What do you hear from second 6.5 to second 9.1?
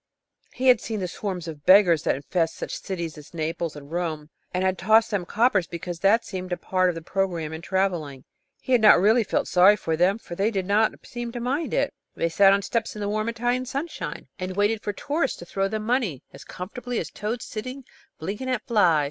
a part of the programme in travelling. He had not